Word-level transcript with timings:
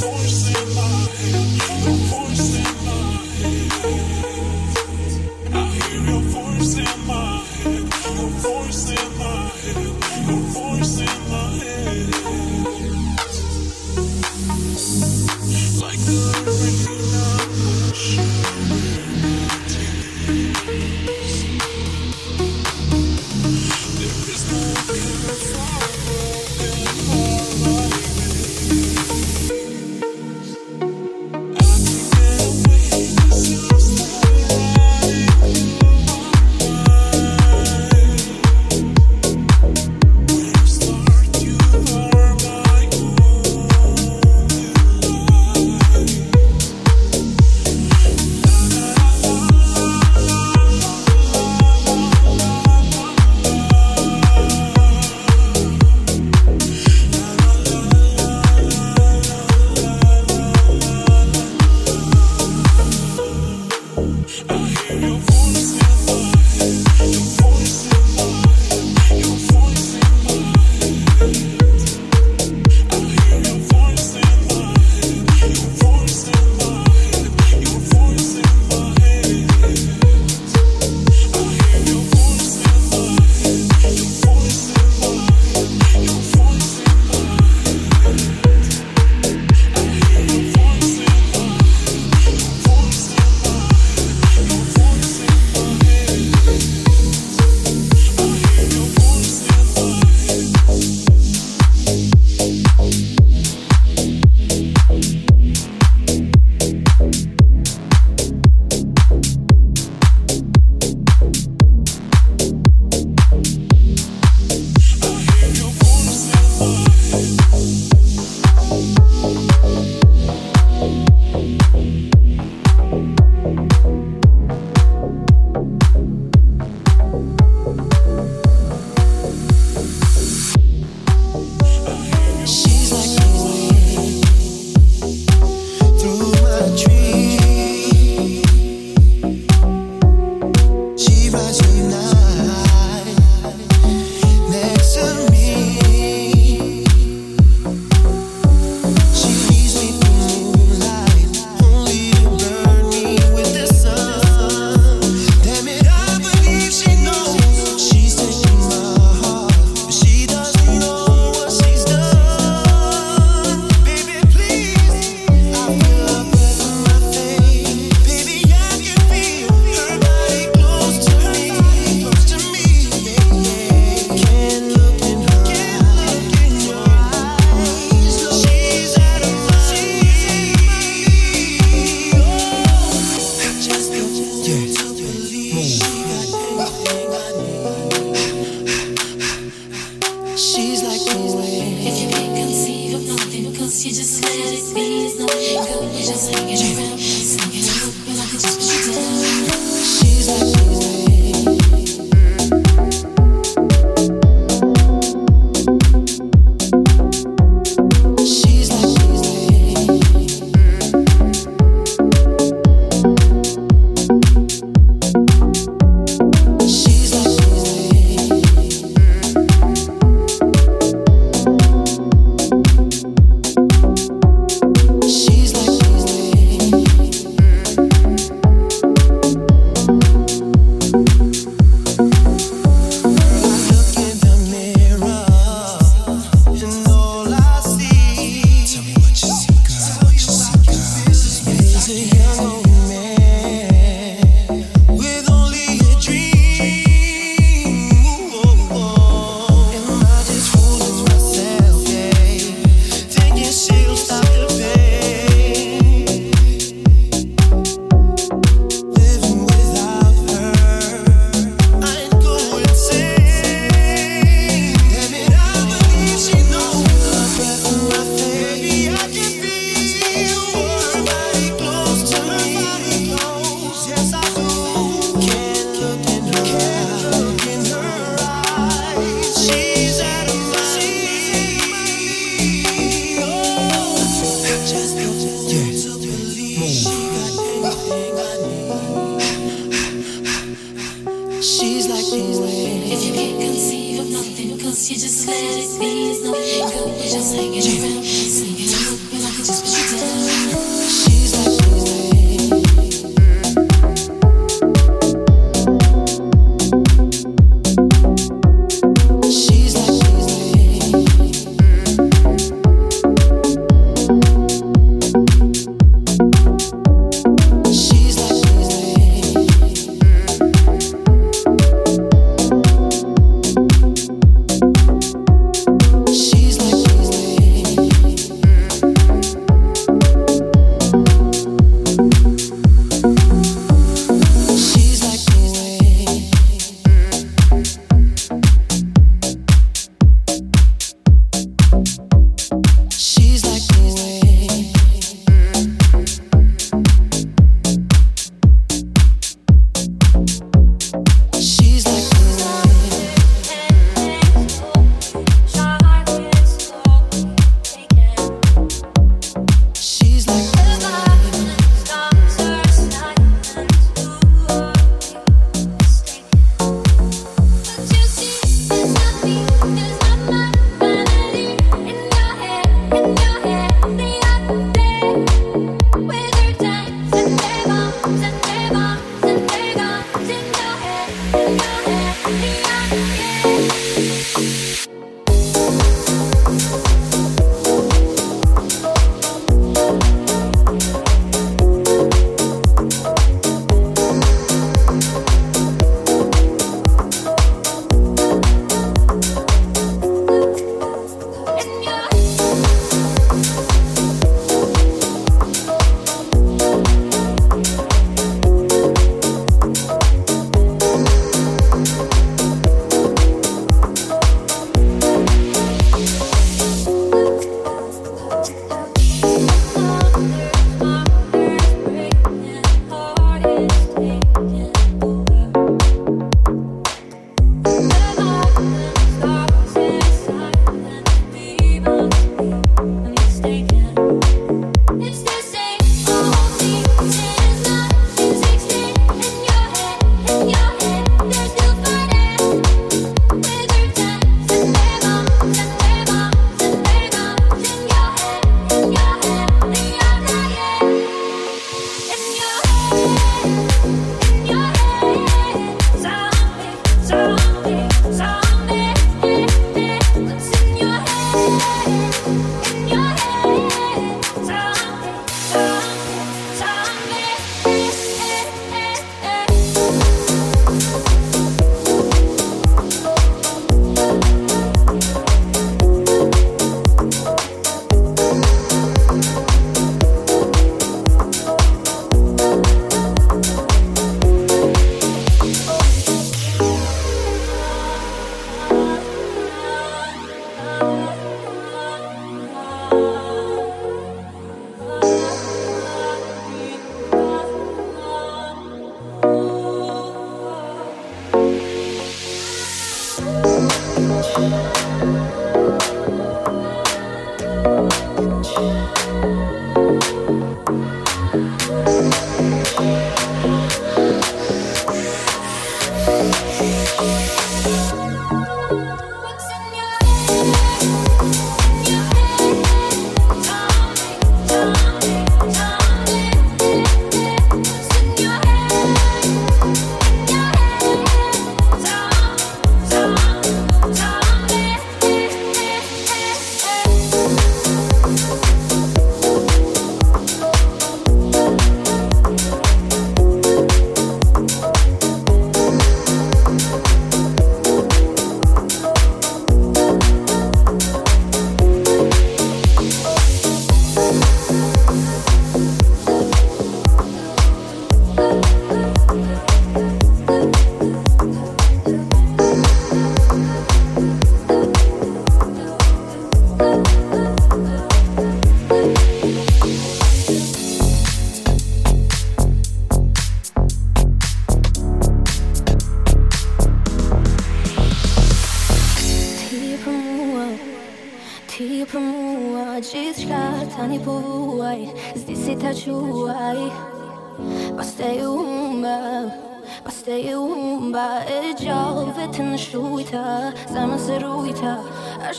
voice 0.00 0.39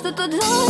Ashtu 0.01 0.15
të 0.17 0.60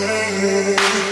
day. 0.00 1.09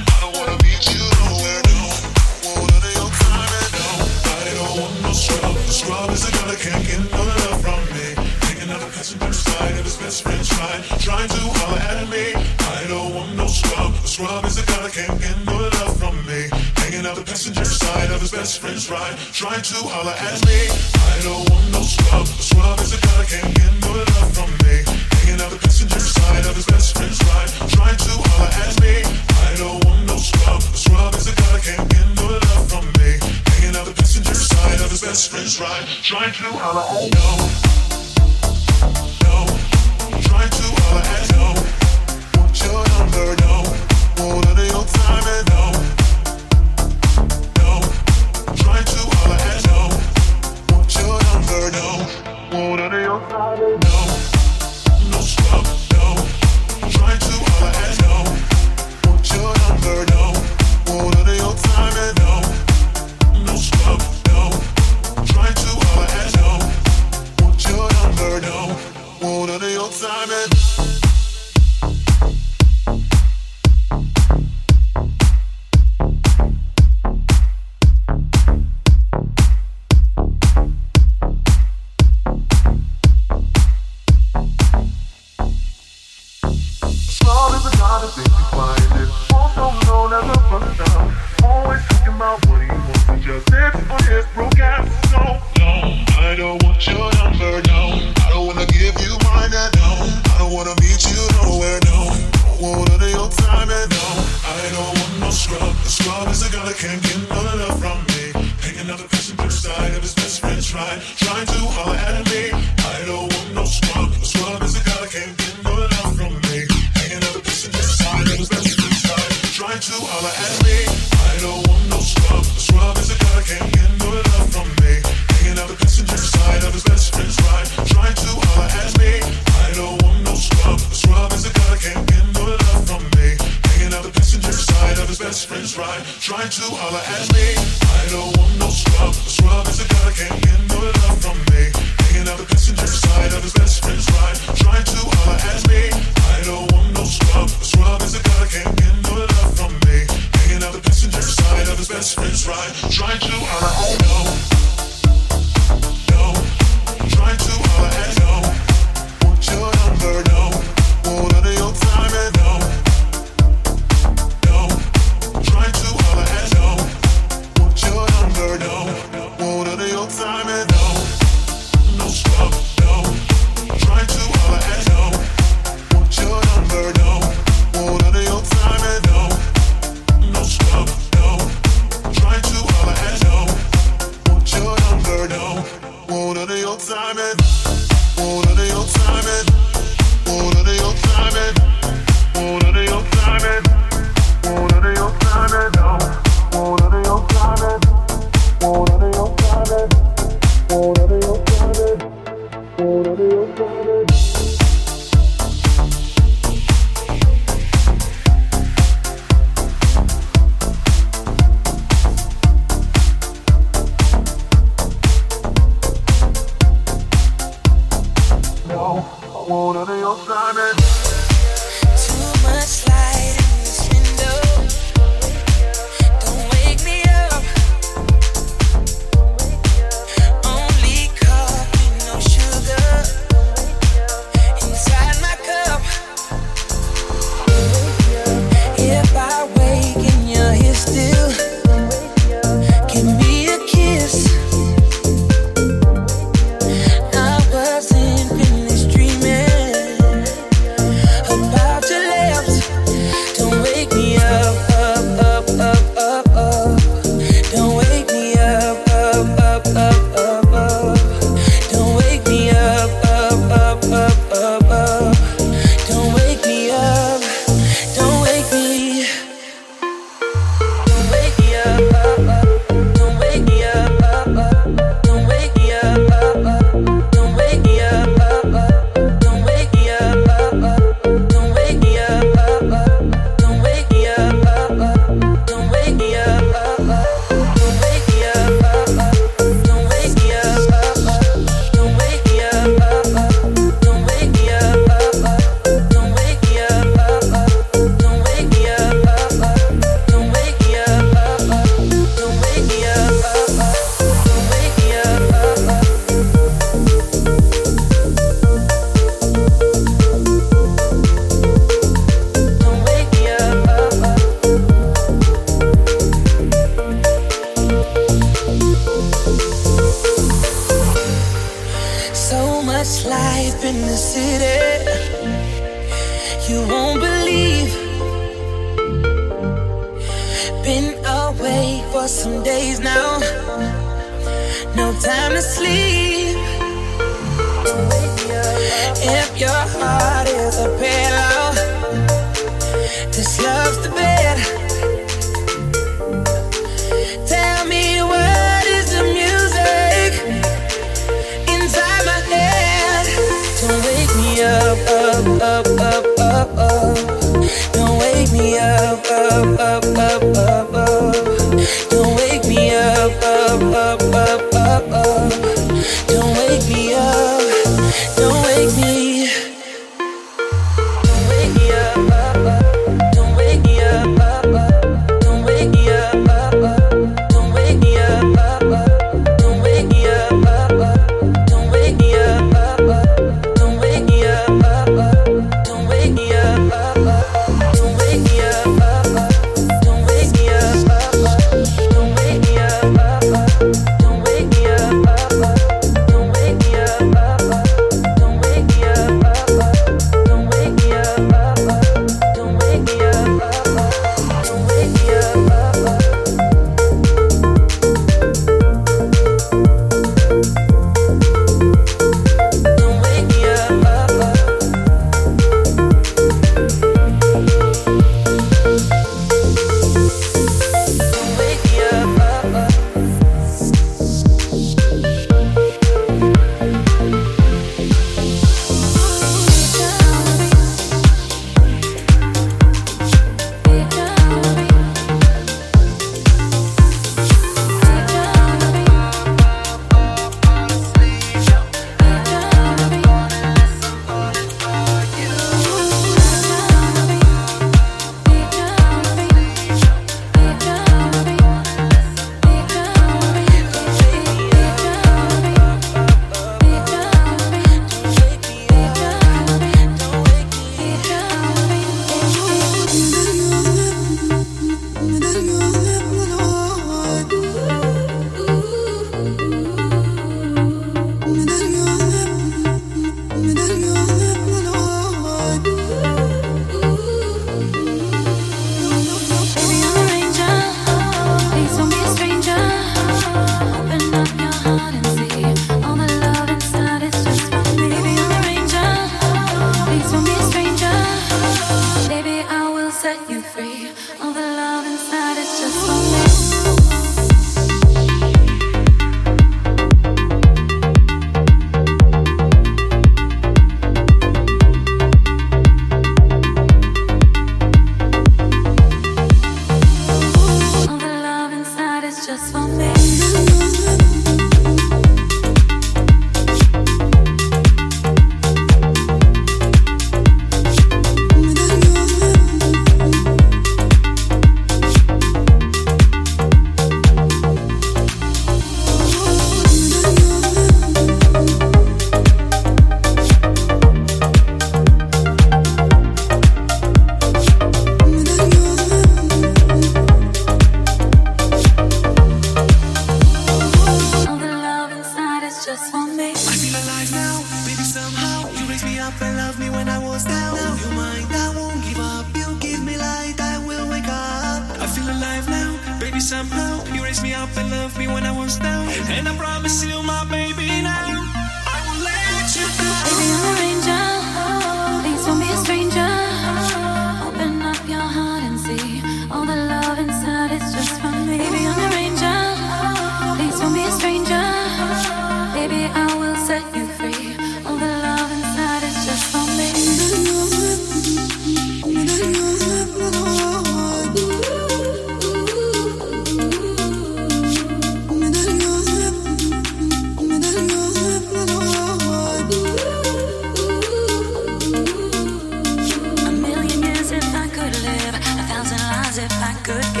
as 599.11 599.17
if 599.17 599.31
I 599.43 599.53
could 599.63 600.00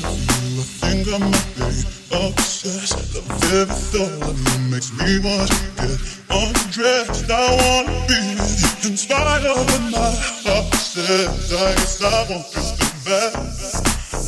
you. 0.00 0.60
I 0.60 0.64
think 0.80 1.08
I 1.08 1.18
might 1.18 1.50
be 1.56 1.68
obsessed. 2.12 3.12
The 3.12 3.22
very 3.44 3.64
thought 3.68 4.28
of 4.28 4.36
you 4.36 4.58
makes 4.72 4.90
me 4.96 5.20
want 5.20 5.48
to 5.48 5.60
get 5.80 6.00
undressed. 6.28 7.30
I 7.30 7.46
wanna 7.60 7.94
be 8.08 8.18
you 8.36 8.88
in 8.88 8.96
spite 8.96 9.44
of 9.44 9.56
what 9.56 9.84
my 9.92 10.10
obsessed. 10.48 11.52
I 11.52 11.74
guess 11.76 12.02
I 12.02 12.26
won't 12.28 12.46
feel 12.48 12.72
bad. 13.04 13.32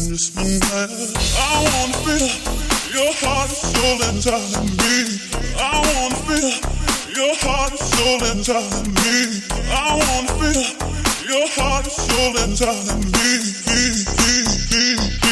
Just 0.08 0.36
one 0.36 0.58
night, 0.72 0.92
I 1.36 1.56
wanna 1.72 1.96
feel 2.04 2.28
your 2.92 3.12
heart 3.20 3.48
and 3.48 3.56
soul 3.56 3.98
inside 4.08 4.52
of 4.56 4.66
me. 4.80 4.96
I 5.56 5.76
wanna 5.94 6.18
feel 6.28 6.52
your 7.16 7.34
heart 7.42 7.70
and 7.70 7.80
soul 7.80 8.20
inside 8.30 8.72
of 8.72 8.86
me. 8.88 9.18
I 9.68 9.96
wanna 10.00 10.32
feel 10.40 10.64
your 11.28 11.46
heart 11.56 11.84
and 11.84 11.92
soul 11.92 12.32
inside 12.44 12.88
of 12.88 13.00
me. 13.12 13.12